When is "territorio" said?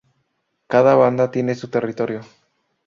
1.67-2.21